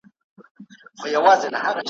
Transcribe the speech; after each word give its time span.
چې 0.99 1.07
زموږ 1.11 1.35
د 1.37 1.39
سیمې 1.41 1.59